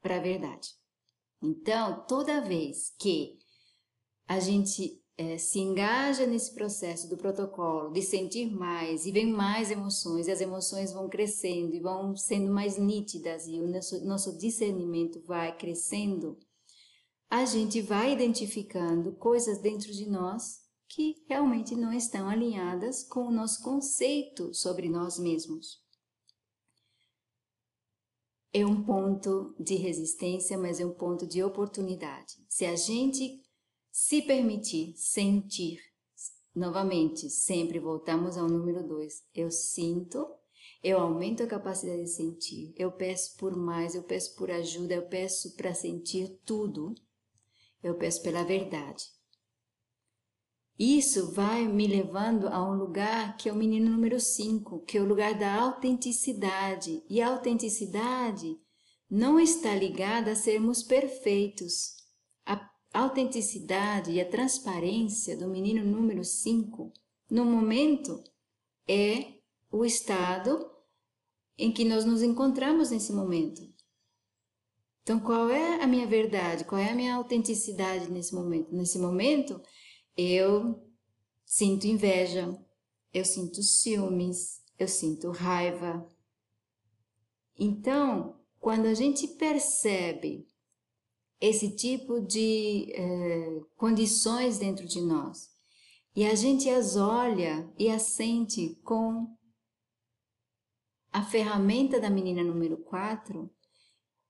para 0.00 0.16
a 0.16 0.20
verdade. 0.20 0.70
Então, 1.42 2.04
toda 2.06 2.40
vez 2.40 2.94
que 2.98 3.38
a 4.26 4.40
gente 4.40 5.02
é, 5.16 5.38
se 5.38 5.60
engaja 5.60 6.26
nesse 6.26 6.54
processo 6.54 7.08
do 7.08 7.16
protocolo, 7.16 7.92
de 7.92 8.02
sentir 8.02 8.50
mais, 8.50 9.06
e 9.06 9.12
vem 9.12 9.26
mais 9.26 9.70
emoções, 9.70 10.26
e 10.26 10.30
as 10.30 10.40
emoções 10.40 10.92
vão 10.92 11.08
crescendo 11.08 11.74
e 11.74 11.80
vão 11.80 12.16
sendo 12.16 12.52
mais 12.52 12.76
nítidas, 12.78 13.46
e 13.46 13.60
o 13.60 13.68
nosso, 13.68 14.04
nosso 14.04 14.36
discernimento 14.36 15.20
vai 15.22 15.56
crescendo, 15.56 16.36
a 17.30 17.44
gente 17.44 17.80
vai 17.80 18.12
identificando 18.12 19.12
coisas 19.12 19.58
dentro 19.58 19.92
de 19.92 20.08
nós 20.08 20.63
que 20.88 21.22
realmente 21.28 21.74
não 21.74 21.92
estão 21.92 22.28
alinhadas 22.28 23.02
com 23.02 23.26
o 23.26 23.32
nosso 23.32 23.62
conceito 23.62 24.52
sobre 24.54 24.88
nós 24.88 25.18
mesmos. 25.18 25.82
É 28.52 28.64
um 28.64 28.84
ponto 28.84 29.54
de 29.58 29.74
resistência, 29.74 30.56
mas 30.56 30.78
é 30.78 30.86
um 30.86 30.94
ponto 30.94 31.26
de 31.26 31.42
oportunidade. 31.42 32.36
Se 32.48 32.64
a 32.64 32.76
gente 32.76 33.42
se 33.90 34.22
permitir 34.22 34.94
sentir, 34.96 35.80
novamente, 36.54 37.28
sempre 37.28 37.80
voltamos 37.80 38.36
ao 38.36 38.48
número 38.48 38.86
2. 38.86 39.24
Eu 39.34 39.50
sinto, 39.50 40.26
eu 40.82 41.00
aumento 41.00 41.42
a 41.42 41.46
capacidade 41.46 42.02
de 42.02 42.10
sentir, 42.10 42.72
eu 42.76 42.92
peço 42.92 43.36
por 43.36 43.56
mais, 43.56 43.94
eu 43.94 44.04
peço 44.04 44.36
por 44.36 44.50
ajuda, 44.50 44.94
eu 44.94 45.08
peço 45.08 45.56
para 45.56 45.74
sentir 45.74 46.40
tudo, 46.44 46.94
eu 47.82 47.96
peço 47.96 48.22
pela 48.22 48.44
verdade. 48.44 49.04
Isso 50.78 51.30
vai 51.30 51.68
me 51.68 51.86
levando 51.86 52.48
a 52.48 52.62
um 52.62 52.74
lugar 52.74 53.36
que 53.36 53.48
é 53.48 53.52
o 53.52 53.56
menino 53.56 53.90
número 53.90 54.18
5, 54.18 54.80
que 54.80 54.98
é 54.98 55.00
o 55.00 55.06
lugar 55.06 55.38
da 55.38 55.54
autenticidade. 55.60 57.04
E 57.08 57.22
a 57.22 57.28
autenticidade 57.28 58.58
não 59.08 59.38
está 59.38 59.72
ligada 59.74 60.32
a 60.32 60.36
sermos 60.36 60.82
perfeitos. 60.82 61.94
A, 62.44 62.68
autenticidade 62.92 64.10
e 64.10 64.20
a 64.20 64.28
transparência 64.28 65.36
do 65.36 65.48
menino 65.48 65.84
número 65.84 66.24
5, 66.24 66.92
no 67.30 67.44
momento, 67.44 68.22
é 68.88 69.34
o 69.70 69.84
estado 69.84 70.68
em 71.56 71.70
que 71.72 71.84
nós 71.84 72.04
nos 72.04 72.20
encontramos 72.20 72.90
nesse 72.90 73.12
momento. 73.12 73.62
Então, 75.02 75.20
qual 75.20 75.50
é 75.50 75.82
a 75.82 75.86
minha 75.86 76.06
verdade? 76.06 76.64
Qual 76.64 76.80
é 76.80 76.90
a 76.90 76.94
minha 76.94 77.14
autenticidade 77.14 78.10
nesse 78.10 78.34
momento? 78.34 78.74
Nesse 78.74 78.98
momento, 78.98 79.60
eu 80.16 80.82
sinto 81.44 81.86
inveja, 81.86 82.56
eu 83.12 83.24
sinto 83.24 83.62
ciúmes, 83.62 84.62
eu 84.78 84.88
sinto 84.88 85.30
raiva. 85.30 86.06
Então, 87.56 88.40
quando 88.58 88.86
a 88.86 88.94
gente 88.94 89.28
percebe 89.28 90.48
esse 91.40 91.74
tipo 91.76 92.20
de 92.20 92.92
eh, 92.92 93.60
condições 93.76 94.58
dentro 94.58 94.86
de 94.86 95.00
nós 95.00 95.50
e 96.16 96.24
a 96.24 96.34
gente 96.34 96.70
as 96.70 96.96
olha 96.96 97.70
e 97.78 97.90
as 97.90 98.02
sente 98.02 98.74
com 98.82 99.36
a 101.12 101.22
ferramenta 101.22 102.00
da 102.00 102.10
menina 102.10 102.42
número 102.42 102.76
4, 102.78 103.48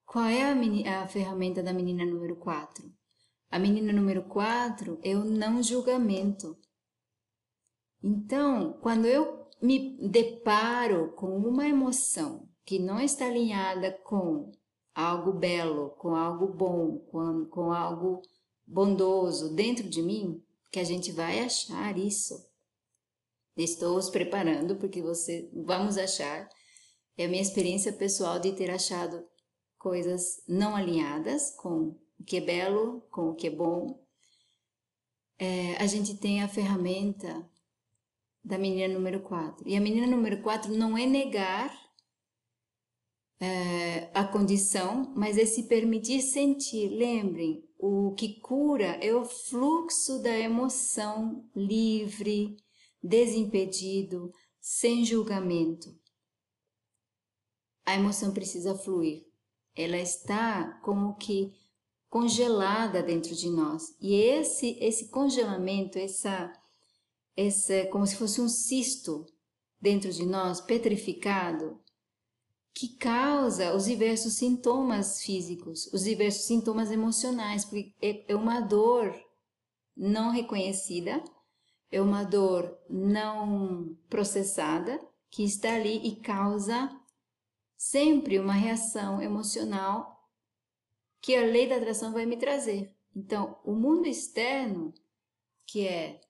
qual 0.04 0.26
é 0.26 0.42
a, 0.42 1.02
a 1.02 1.08
ferramenta 1.08 1.62
da 1.62 1.72
menina 1.72 2.04
número 2.04 2.36
4? 2.36 2.92
A 3.50 3.58
menina 3.58 3.92
número 3.92 4.24
4 4.24 4.98
é 5.02 5.16
o 5.16 5.24
não 5.24 5.62
julgamento. 5.62 6.58
Então, 8.02 8.78
quando 8.82 9.06
eu 9.06 9.48
me 9.62 9.96
deparo 10.08 11.12
com 11.12 11.38
uma 11.38 11.66
emoção 11.66 12.48
que 12.64 12.78
não 12.78 13.00
está 13.00 13.26
alinhada 13.26 13.92
com 14.04 14.52
algo 14.94 15.32
belo, 15.32 15.90
com 15.90 16.14
algo 16.14 16.46
bom, 16.46 16.98
com, 17.10 17.46
com 17.46 17.72
algo 17.72 18.20
bondoso 18.66 19.54
dentro 19.54 19.88
de 19.88 20.02
mim, 20.02 20.42
que 20.70 20.78
a 20.78 20.84
gente 20.84 21.12
vai 21.12 21.40
achar 21.40 21.96
isso. 21.96 22.34
Estou 23.56 23.96
os 23.96 24.10
preparando 24.10 24.76
porque 24.76 25.00
você 25.00 25.48
vamos 25.52 25.96
achar. 25.96 26.48
É 27.16 27.26
a 27.26 27.28
minha 27.28 27.42
experiência 27.42 27.92
pessoal 27.92 28.38
de 28.38 28.52
ter 28.52 28.70
achado 28.70 29.24
coisas 29.78 30.42
não 30.48 30.74
alinhadas 30.74 31.54
com 31.56 31.96
o 32.24 32.26
que 32.26 32.38
é 32.38 32.40
belo, 32.40 33.02
com 33.10 33.28
o 33.28 33.34
que 33.34 33.48
é 33.48 33.50
bom. 33.50 34.02
É, 35.38 35.76
a 35.76 35.86
gente 35.86 36.16
tem 36.16 36.42
a 36.42 36.48
ferramenta 36.48 37.46
da 38.42 38.56
menina 38.56 38.92
número 38.94 39.20
4. 39.20 39.68
E 39.68 39.76
a 39.76 39.80
menina 39.80 40.06
número 40.06 40.40
4 40.40 40.74
não 40.74 40.96
é 40.96 41.04
negar 41.04 41.70
é, 43.38 44.10
a 44.14 44.24
condição, 44.24 45.12
mas 45.14 45.36
é 45.36 45.44
se 45.44 45.64
permitir 45.64 46.22
sentir. 46.22 46.88
Lembrem, 46.88 47.62
o 47.78 48.14
que 48.14 48.40
cura 48.40 48.98
é 49.02 49.14
o 49.14 49.26
fluxo 49.26 50.22
da 50.22 50.34
emoção 50.38 51.46
livre, 51.54 52.56
desimpedido, 53.02 54.32
sem 54.58 55.04
julgamento. 55.04 55.94
A 57.84 57.94
emoção 57.94 58.32
precisa 58.32 58.74
fluir. 58.74 59.26
Ela 59.76 59.98
está 59.98 60.80
como 60.82 61.16
que 61.16 61.52
congelada 62.14 63.02
dentro 63.02 63.34
de 63.34 63.50
nós. 63.50 63.92
E 64.00 64.14
esse 64.14 64.78
esse 64.80 65.08
congelamento, 65.08 65.98
essa 65.98 66.52
essa 67.36 67.86
como 67.86 68.06
se 68.06 68.14
fosse 68.14 68.40
um 68.40 68.48
cisto 68.48 69.26
dentro 69.80 70.12
de 70.12 70.24
nós, 70.24 70.60
petrificado, 70.60 71.76
que 72.72 72.96
causa 72.98 73.74
os 73.74 73.86
diversos 73.86 74.34
sintomas 74.34 75.22
físicos, 75.22 75.92
os 75.92 76.04
diversos 76.04 76.44
sintomas 76.44 76.92
emocionais, 76.92 77.64
porque 77.64 77.92
é, 78.00 78.32
é 78.32 78.36
uma 78.36 78.60
dor 78.60 79.12
não 79.96 80.30
reconhecida, 80.30 81.20
é 81.90 82.00
uma 82.00 82.22
dor 82.22 82.78
não 82.88 83.92
processada 84.08 85.04
que 85.32 85.42
está 85.42 85.74
ali 85.74 85.96
e 86.06 86.14
causa 86.20 86.88
sempre 87.76 88.38
uma 88.38 88.54
reação 88.54 89.20
emocional 89.20 90.13
que 91.24 91.34
a 91.34 91.40
lei 91.40 91.66
da 91.66 91.76
atração 91.76 92.12
vai 92.12 92.26
me 92.26 92.36
trazer. 92.36 92.94
Então, 93.16 93.58
o 93.64 93.74
mundo 93.74 94.06
externo, 94.06 94.92
que 95.64 95.88
é 95.88 96.20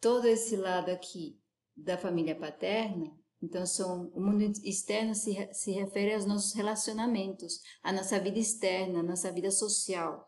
todo 0.00 0.26
esse 0.26 0.56
lado 0.56 0.90
aqui 0.90 1.40
da 1.76 1.96
família 1.96 2.34
paterna, 2.34 3.16
então, 3.40 3.64
são, 3.64 4.08
o 4.08 4.20
mundo 4.20 4.42
externo 4.64 5.14
se, 5.14 5.48
se 5.52 5.70
refere 5.70 6.14
aos 6.14 6.26
nossos 6.26 6.52
relacionamentos, 6.52 7.60
à 7.80 7.92
nossa 7.92 8.18
vida 8.18 8.40
externa, 8.40 8.98
à 8.98 9.02
nossa 9.04 9.30
vida 9.30 9.52
social. 9.52 10.26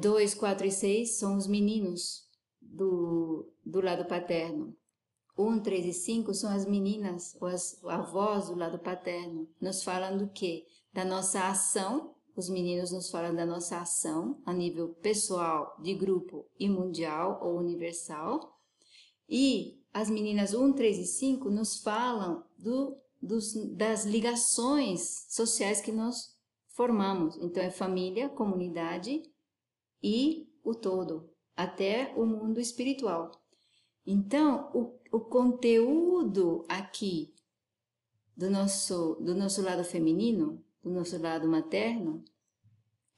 2, 0.00 0.32
é, 0.32 0.36
4 0.38 0.66
e 0.66 0.70
6 0.70 1.18
são 1.18 1.36
os 1.36 1.46
meninos 1.46 2.26
do, 2.62 3.52
do 3.62 3.82
lado 3.82 4.06
paterno. 4.06 4.74
1, 5.36 5.46
um, 5.46 5.60
3 5.60 5.84
e 5.84 5.92
5 5.92 6.32
são 6.32 6.50
as 6.50 6.64
meninas, 6.64 7.36
ou 7.38 7.48
as 7.48 7.78
avós 7.84 8.46
do 8.46 8.54
lado 8.54 8.78
paterno. 8.78 9.46
Nos 9.60 9.84
falam 9.84 10.16
do 10.16 10.30
quê? 10.30 10.66
Da 10.94 11.04
nossa 11.04 11.48
ação. 11.48 12.14
Os 12.36 12.48
meninos 12.48 12.92
nos 12.92 13.10
falam 13.10 13.34
da 13.34 13.44
nossa 13.44 13.80
ação 13.80 14.40
a 14.46 14.52
nível 14.52 14.88
pessoal, 15.02 15.76
de 15.82 15.92
grupo 15.94 16.46
e 16.58 16.68
mundial 16.68 17.40
ou 17.42 17.58
universal. 17.58 18.58
E 19.28 19.82
as 19.92 20.08
meninas 20.08 20.54
1, 20.54 20.72
3 20.72 20.98
e 20.98 21.04
5 21.04 21.50
nos 21.50 21.82
falam 21.82 22.44
do, 22.56 22.96
dos, 23.20 23.54
das 23.76 24.04
ligações 24.04 25.26
sociais 25.28 25.80
que 25.80 25.90
nós 25.90 26.36
formamos. 26.68 27.36
Então, 27.40 27.62
é 27.62 27.70
família, 27.70 28.28
comunidade 28.28 29.22
e 30.02 30.48
o 30.62 30.74
todo, 30.74 31.28
até 31.56 32.12
o 32.16 32.24
mundo 32.24 32.60
espiritual. 32.60 33.32
Então, 34.06 34.70
o, 34.72 35.16
o 35.16 35.20
conteúdo 35.20 36.64
aqui 36.68 37.34
do 38.36 38.50
nosso, 38.50 39.16
do 39.20 39.34
nosso 39.34 39.62
lado 39.62 39.84
feminino, 39.84 40.63
do 40.84 40.90
nosso 40.90 41.20
lado 41.20 41.48
materno, 41.48 42.22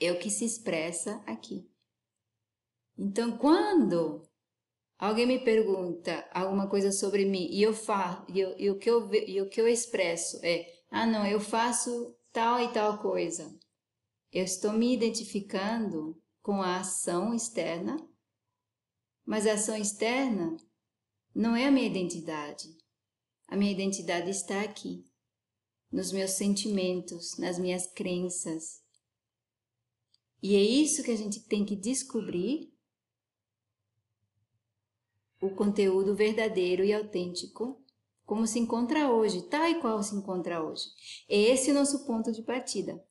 é 0.00 0.12
o 0.12 0.18
que 0.18 0.30
se 0.30 0.44
expressa 0.44 1.22
aqui. 1.26 1.68
Então, 2.96 3.36
quando 3.36 4.22
alguém 4.96 5.26
me 5.26 5.44
pergunta 5.44 6.26
alguma 6.32 6.68
coisa 6.68 6.92
sobre 6.92 7.26
mim 7.26 7.48
e 7.50 7.62
eu 7.62 7.74
faço 7.74 8.24
e, 8.32 8.40
eu, 8.40 8.58
e 8.58 8.70
o 8.70 8.78
que 8.78 8.88
eu 8.88 9.12
e 9.12 9.40
o 9.42 9.48
que 9.48 9.60
eu 9.60 9.68
expresso 9.68 10.38
é 10.42 10.66
ah 10.90 11.06
não 11.06 11.26
eu 11.26 11.40
faço 11.40 12.16
tal 12.32 12.60
e 12.60 12.72
tal 12.72 12.98
coisa. 12.98 13.54
Eu 14.32 14.44
estou 14.44 14.72
me 14.72 14.94
identificando 14.94 16.16
com 16.40 16.62
a 16.62 16.78
ação 16.78 17.34
externa 17.34 17.96
mas 19.26 19.44
a 19.44 19.54
ação 19.54 19.76
externa 19.76 20.56
não 21.34 21.56
é 21.56 21.66
a 21.66 21.70
minha 21.70 21.86
identidade. 21.86 22.68
A 23.48 23.56
minha 23.56 23.72
identidade 23.72 24.30
está 24.30 24.62
aqui 24.62 25.04
nos 25.96 26.12
meus 26.12 26.32
sentimentos 26.32 27.36
nas 27.38 27.58
minhas 27.58 27.86
crenças 27.86 28.86
e 30.42 30.54
é 30.54 30.62
isso 30.62 31.02
que 31.02 31.10
a 31.10 31.16
gente 31.16 31.40
tem 31.40 31.64
que 31.64 31.74
descobrir 31.74 32.72
o 35.40 35.50
conteúdo 35.50 36.14
verdadeiro 36.14 36.84
e 36.84 36.92
autêntico, 36.92 37.82
como 38.24 38.46
se 38.46 38.58
encontra 38.58 39.10
hoje, 39.10 39.42
tal 39.42 39.66
e 39.68 39.80
qual 39.80 40.02
se 40.02 40.14
encontra 40.14 40.62
hoje. 40.62 40.84
Esse 41.28 41.70
é 41.70 41.72
o 41.72 41.76
nosso 41.76 42.04
ponto 42.06 42.30
de 42.32 42.42
partida. 42.42 43.02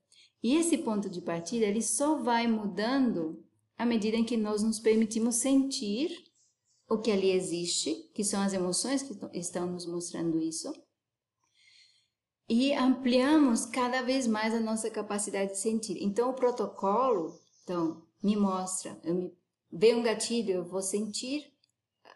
E 0.41 0.55
esse 0.55 0.77
ponto 0.77 1.09
de 1.09 1.21
partida, 1.21 1.65
ele 1.65 1.81
só 1.81 2.21
vai 2.21 2.47
mudando 2.47 3.43
à 3.77 3.85
medida 3.85 4.15
em 4.15 4.23
que 4.23 4.37
nós 4.37 4.61
nos 4.61 4.79
permitimos 4.79 5.35
sentir 5.35 6.09
o 6.87 6.99
que 6.99 7.11
ali 7.11 7.31
existe, 7.31 7.95
que 8.13 8.23
são 8.23 8.41
as 8.41 8.53
emoções 8.53 9.01
que 9.01 9.13
estão 9.37 9.71
nos 9.71 9.85
mostrando 9.85 10.39
isso, 10.39 10.71
e 12.47 12.73
ampliamos 12.73 13.65
cada 13.65 14.01
vez 14.01 14.27
mais 14.27 14.53
a 14.53 14.59
nossa 14.59 14.89
capacidade 14.89 15.51
de 15.51 15.59
sentir. 15.59 15.97
Então, 16.01 16.29
o 16.29 16.33
protocolo, 16.33 17.39
então, 17.63 18.03
me 18.21 18.35
mostra, 18.35 18.99
eu 19.03 19.15
me 19.15 19.93
um 19.93 20.03
gatilho, 20.03 20.51
eu 20.51 20.65
vou 20.65 20.81
sentir 20.81 21.51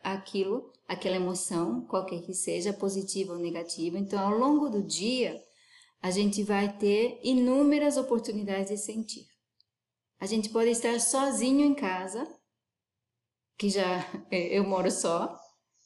aquilo, 0.04 0.72
aquela 0.88 1.16
emoção, 1.16 1.86
qualquer 1.86 2.22
que 2.22 2.34
seja, 2.34 2.72
positiva 2.72 3.34
ou 3.34 3.40
negativa. 3.40 3.98
Então, 3.98 4.20
ao 4.20 4.38
longo 4.38 4.70
do 4.70 4.84
dia, 4.84 5.42
a 6.02 6.12
gente 6.12 6.44
vai 6.44 6.78
ter 6.78 7.20
inúmeras 7.24 7.98
oportunidades 7.98 8.70
de 8.70 8.78
sentir. 8.78 9.28
A 10.20 10.26
gente 10.26 10.50
pode 10.50 10.70
estar 10.70 11.00
sozinho 11.00 11.66
em 11.66 11.74
casa, 11.74 12.28
que 13.58 13.70
já 13.70 14.06
eu 14.32 14.64
moro 14.64 14.92
só, 14.92 15.38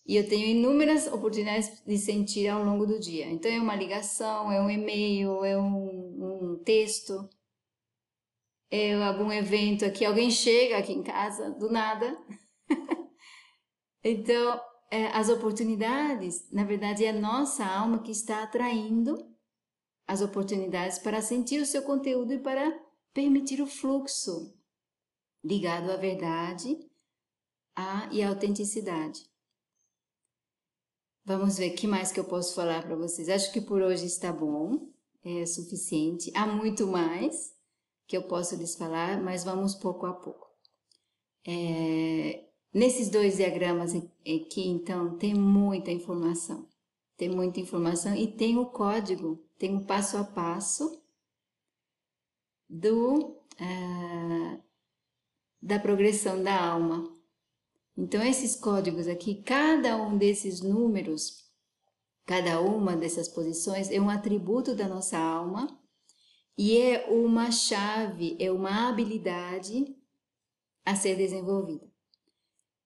e 0.06 0.16
eu 0.16 0.28
tenho 0.28 0.48
inúmeras 0.48 1.08
oportunidades 1.08 1.82
de 1.86 1.98
sentir 1.98 2.48
ao 2.48 2.64
longo 2.64 2.86
do 2.86 3.00
dia. 3.00 3.26
Então, 3.28 3.52
é 3.52 3.60
uma 3.60 3.76
ligação, 3.76 4.52
é 4.52 4.62
um 4.62 4.70
e-mail, 4.70 5.44
é 5.46 5.58
um, 5.58 6.54
um 6.54 6.64
texto, 6.64 7.30
é 8.70 8.94
algum 8.96 9.32
evento 9.32 9.86
aqui, 9.86 10.04
alguém 10.04 10.30
chega 10.32 10.78
aqui 10.78 10.94
em 10.94 11.04
casa 11.04 11.52
do 11.52 11.72
nada 11.72 12.18
Então, 14.04 14.62
é, 14.92 15.08
as 15.08 15.30
oportunidades, 15.30 16.52
na 16.52 16.66
verdade, 16.66 17.06
é 17.06 17.10
a 17.10 17.20
nossa 17.20 17.66
alma 17.66 18.04
que 18.04 18.12
está 18.12 18.44
atraindo 18.44 19.16
as 20.06 20.22
oportunidades 20.22 21.00
para 21.00 21.22
sentir 21.22 21.62
o 21.62 21.66
seu 21.66 21.82
conteúdo 21.84 22.34
e 22.34 22.40
para 22.40 22.78
permitir 23.14 23.62
o 23.62 23.68
fluxo 23.68 24.54
ligado 25.44 25.90
à 25.90 25.96
verdade 25.96 26.78
a, 27.76 28.10
e 28.12 28.22
à 28.22 28.28
autenticidade. 28.28 29.33
Vamos 31.26 31.58
ver 31.58 31.72
o 31.72 31.76
que 31.76 31.88
mais 31.88 32.12
que 32.12 32.20
eu 32.20 32.26
posso 32.26 32.54
falar 32.54 32.84
para 32.84 32.98
vocês. 32.98 33.30
Acho 33.30 33.52
que 33.54 33.62
por 33.62 33.82
hoje 33.82 34.06
está 34.06 34.32
bom, 34.32 34.90
é 35.24 35.46
suficiente. 35.46 36.30
Há 36.36 36.46
muito 36.46 36.86
mais 36.86 37.56
que 38.06 38.18
eu 38.18 38.24
posso 38.24 38.56
lhes 38.56 38.76
falar, 38.76 39.22
mas 39.24 39.44
vamos 39.46 39.74
pouco 39.74 40.06
a 40.06 40.14
pouco. 40.14 40.50
É, 41.48 42.44
nesses 42.74 43.10
dois 43.10 43.38
diagramas 43.38 43.96
aqui, 43.96 44.68
então, 44.68 45.18
tem 45.18 45.34
muita 45.34 45.92
informação. 45.92 46.68
Tem 47.16 47.30
muita 47.30 47.62
informação 47.62 48.14
e 48.16 48.28
tem 48.28 48.58
o 48.58 48.66
código, 48.66 49.40
tem 49.58 49.78
o 49.78 49.86
passo 49.86 50.18
a 50.18 50.26
passo 50.26 51.02
do, 52.68 53.38
uh, 53.62 54.64
da 55.62 55.80
progressão 55.80 56.44
da 56.44 56.60
alma. 56.60 57.23
Então, 57.96 58.24
esses 58.24 58.56
códigos 58.56 59.08
aqui, 59.08 59.44
cada 59.44 59.96
um 59.98 60.18
desses 60.18 60.62
números, 60.62 61.44
cada 62.26 62.60
uma 62.60 62.96
dessas 62.96 63.28
posições 63.28 63.92
é 63.92 64.00
um 64.00 64.10
atributo 64.10 64.76
da 64.76 64.88
nossa 64.88 65.18
alma 65.18 65.80
e 66.58 66.78
é 66.78 67.08
uma 67.10 67.52
chave, 67.52 68.36
é 68.40 68.52
uma 68.52 68.90
habilidade 68.90 69.96
a 70.84 70.96
ser 70.96 71.16
desenvolvida. 71.16 71.88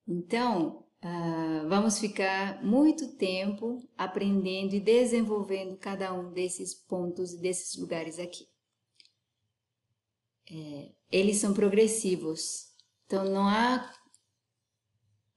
Então, 0.05 0.85
uh, 1.03 1.67
vamos 1.67 1.99
ficar 1.99 2.63
muito 2.63 3.15
tempo 3.15 3.89
aprendendo 3.97 4.75
e 4.75 4.79
desenvolvendo 4.79 5.77
cada 5.77 6.13
um 6.13 6.31
desses 6.31 6.73
pontos 6.73 7.33
e 7.33 7.39
desses 7.39 7.77
lugares 7.77 8.19
aqui. 8.19 8.47
É, 10.49 10.91
eles 11.11 11.37
são 11.37 11.53
progressivos, 11.53 12.73
então 13.05 13.25
não 13.25 13.49
há 13.49 13.93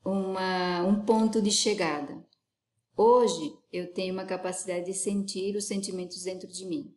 uma, 0.05 0.83
um 0.85 1.05
ponto 1.05 1.41
de 1.41 1.51
chegada. 1.51 2.25
Hoje 2.97 3.57
eu 3.73 3.93
tenho 3.93 4.13
uma 4.13 4.25
capacidade 4.25 4.87
de 4.87 4.95
sentir 4.95 5.57
os 5.57 5.65
sentimentos 5.65 6.23
dentro 6.23 6.49
de 6.49 6.65
mim. 6.67 6.95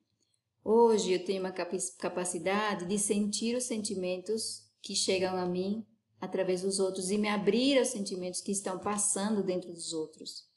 Hoje 0.64 1.12
eu 1.14 1.24
tenho 1.24 1.42
uma 1.42 1.52
capacidade 1.52 2.86
de 2.86 2.98
sentir 2.98 3.56
os 3.56 3.66
sentimentos 3.66 4.70
que 4.82 4.96
chegam 4.96 5.36
a 5.36 5.46
mim 5.46 5.86
através 6.20 6.62
dos 6.62 6.80
outros 6.80 7.12
e 7.12 7.18
me 7.18 7.28
abrir 7.28 7.78
aos 7.78 7.90
sentimentos 7.90 8.40
que 8.40 8.52
estão 8.52 8.80
passando 8.80 9.44
dentro 9.44 9.72
dos 9.74 9.92
outros. 9.92 10.48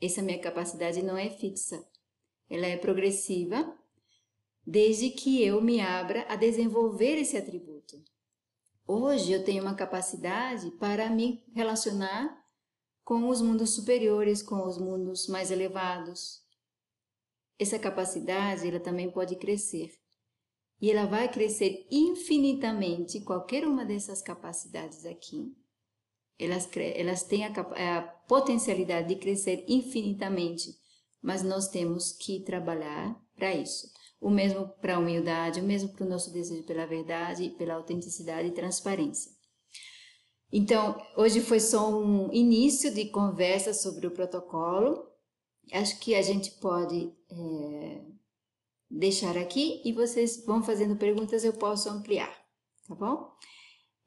Essa 0.00 0.22
minha 0.22 0.38
capacidade 0.38 1.02
não 1.02 1.18
é 1.18 1.28
fixa, 1.28 1.86
ela 2.48 2.66
é 2.66 2.78
progressiva, 2.78 3.76
desde 4.66 5.10
que 5.10 5.42
eu 5.44 5.60
me 5.60 5.80
abra 5.80 6.24
a 6.28 6.36
desenvolver 6.36 7.16
esse 7.18 7.36
atributo. 7.36 8.02
Hoje 8.92 9.30
eu 9.30 9.44
tenho 9.44 9.62
uma 9.62 9.76
capacidade 9.76 10.68
para 10.72 11.08
me 11.08 11.44
relacionar 11.54 12.36
com 13.04 13.28
os 13.28 13.40
mundos 13.40 13.72
superiores, 13.72 14.42
com 14.42 14.66
os 14.66 14.78
mundos 14.78 15.28
mais 15.28 15.52
elevados. 15.52 16.40
Essa 17.56 17.78
capacidade 17.78 18.66
ela 18.66 18.80
também 18.80 19.08
pode 19.08 19.36
crescer. 19.36 19.92
E 20.80 20.90
ela 20.90 21.06
vai 21.06 21.30
crescer 21.30 21.86
infinitamente, 21.88 23.20
qualquer 23.20 23.64
uma 23.64 23.84
dessas 23.84 24.20
capacidades 24.20 25.06
aqui. 25.06 25.54
Elas, 26.36 26.68
elas 26.76 27.22
têm 27.22 27.44
a, 27.44 27.50
a 27.50 28.02
potencialidade 28.02 29.06
de 29.06 29.20
crescer 29.20 29.64
infinitamente, 29.68 30.68
mas 31.22 31.44
nós 31.44 31.68
temos 31.68 32.10
que 32.10 32.40
trabalhar 32.40 33.16
para 33.36 33.54
isso 33.54 33.86
o 34.20 34.30
mesmo 34.30 34.68
para 34.80 34.96
a 34.96 34.98
humildade, 34.98 35.60
o 35.60 35.64
mesmo 35.64 35.88
para 35.90 36.04
o 36.04 36.08
nosso 36.08 36.32
desejo 36.32 36.64
pela 36.64 36.86
verdade, 36.86 37.54
pela 37.56 37.74
autenticidade 37.74 38.48
e 38.48 38.52
transparência. 38.52 39.32
Então, 40.52 41.00
hoje 41.16 41.40
foi 41.40 41.60
só 41.60 41.88
um 41.88 42.32
início 42.32 42.92
de 42.92 43.06
conversa 43.06 43.72
sobre 43.72 44.06
o 44.06 44.10
protocolo. 44.10 45.08
Acho 45.72 45.98
que 46.00 46.14
a 46.14 46.22
gente 46.22 46.50
pode 46.60 47.12
é, 47.30 48.02
deixar 48.90 49.38
aqui 49.38 49.80
e 49.84 49.92
vocês 49.92 50.44
vão 50.44 50.62
fazendo 50.62 50.96
perguntas, 50.96 51.44
eu 51.44 51.52
posso 51.52 51.88
ampliar, 51.88 52.36
tá 52.88 52.94
bom? 52.94 53.30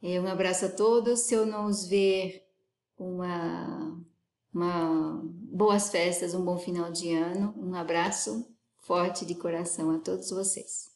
É, 0.02 0.20
um 0.20 0.28
abraço 0.28 0.66
a 0.66 0.70
todos. 0.70 1.22
Se 1.22 1.34
eu 1.34 1.46
não 1.46 1.66
os 1.66 1.88
ver, 1.88 2.44
uma, 2.98 4.00
uma 4.54 5.22
boas 5.24 5.90
festas, 5.90 6.34
um 6.34 6.44
bom 6.44 6.58
final 6.58 6.92
de 6.92 7.14
ano. 7.14 7.54
Um 7.58 7.74
abraço 7.74 8.53
forte 8.84 9.26
de 9.26 9.34
coração 9.34 9.92
a 9.92 10.00
todos 10.00 10.30
vocês. 10.30 10.93